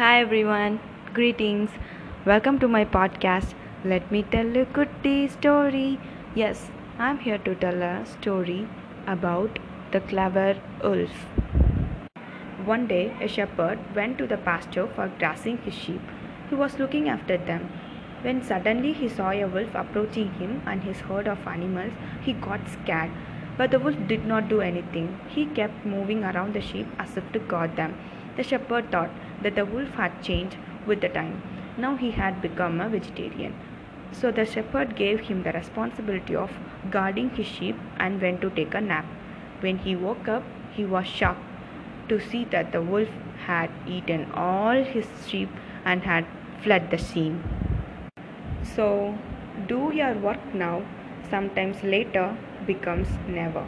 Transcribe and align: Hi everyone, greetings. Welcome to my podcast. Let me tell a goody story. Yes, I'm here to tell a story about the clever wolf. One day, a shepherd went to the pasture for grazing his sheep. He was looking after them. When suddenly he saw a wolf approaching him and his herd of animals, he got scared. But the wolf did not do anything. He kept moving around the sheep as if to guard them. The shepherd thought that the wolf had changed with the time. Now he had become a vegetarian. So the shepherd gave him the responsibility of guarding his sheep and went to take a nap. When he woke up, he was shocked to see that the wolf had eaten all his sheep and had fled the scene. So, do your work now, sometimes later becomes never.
Hi 0.00 0.18
everyone, 0.18 0.80
greetings. 1.12 1.72
Welcome 2.24 2.58
to 2.60 2.68
my 2.68 2.86
podcast. 2.86 3.52
Let 3.84 4.10
me 4.10 4.22
tell 4.22 4.56
a 4.56 4.64
goody 4.64 5.28
story. 5.28 6.00
Yes, 6.34 6.70
I'm 6.98 7.18
here 7.18 7.36
to 7.36 7.54
tell 7.54 7.82
a 7.82 8.06
story 8.06 8.66
about 9.06 9.58
the 9.92 10.00
clever 10.00 10.56
wolf. 10.82 11.10
One 12.64 12.86
day, 12.86 13.14
a 13.20 13.28
shepherd 13.28 13.78
went 13.94 14.16
to 14.16 14.26
the 14.26 14.38
pasture 14.38 14.86
for 14.86 15.12
grazing 15.18 15.58
his 15.66 15.74
sheep. 15.74 16.00
He 16.48 16.54
was 16.54 16.78
looking 16.78 17.10
after 17.10 17.36
them. 17.36 17.68
When 18.22 18.42
suddenly 18.42 18.94
he 18.94 19.06
saw 19.06 19.32
a 19.32 19.44
wolf 19.44 19.74
approaching 19.74 20.32
him 20.44 20.62
and 20.64 20.82
his 20.82 21.00
herd 21.00 21.28
of 21.28 21.46
animals, 21.46 21.92
he 22.22 22.32
got 22.32 22.70
scared. 22.70 23.10
But 23.58 23.70
the 23.70 23.78
wolf 23.78 24.06
did 24.08 24.24
not 24.24 24.48
do 24.48 24.62
anything. 24.62 25.18
He 25.28 25.44
kept 25.44 25.84
moving 25.84 26.24
around 26.24 26.54
the 26.54 26.62
sheep 26.62 26.86
as 26.98 27.18
if 27.18 27.30
to 27.32 27.38
guard 27.38 27.76
them. 27.76 27.98
The 28.36 28.44
shepherd 28.44 28.90
thought 28.90 29.10
that 29.42 29.54
the 29.56 29.64
wolf 29.64 29.90
had 29.90 30.22
changed 30.22 30.56
with 30.86 31.00
the 31.00 31.08
time. 31.08 31.42
Now 31.76 31.96
he 31.96 32.10
had 32.10 32.42
become 32.42 32.80
a 32.80 32.88
vegetarian. 32.88 33.54
So 34.12 34.30
the 34.30 34.44
shepherd 34.44 34.96
gave 34.96 35.20
him 35.20 35.42
the 35.42 35.52
responsibility 35.52 36.34
of 36.34 36.50
guarding 36.90 37.30
his 37.30 37.46
sheep 37.46 37.76
and 37.98 38.20
went 38.20 38.40
to 38.40 38.50
take 38.50 38.74
a 38.74 38.80
nap. 38.80 39.04
When 39.60 39.78
he 39.78 39.94
woke 39.94 40.28
up, 40.28 40.42
he 40.72 40.84
was 40.84 41.06
shocked 41.06 41.44
to 42.08 42.20
see 42.20 42.44
that 42.46 42.72
the 42.72 42.82
wolf 42.82 43.08
had 43.46 43.70
eaten 43.86 44.30
all 44.32 44.82
his 44.82 45.06
sheep 45.26 45.48
and 45.84 46.02
had 46.02 46.26
fled 46.62 46.90
the 46.90 46.98
scene. 46.98 47.42
So, 48.62 49.16
do 49.68 49.92
your 49.94 50.14
work 50.14 50.54
now, 50.54 50.82
sometimes 51.30 51.82
later 51.82 52.36
becomes 52.66 53.08
never. 53.28 53.64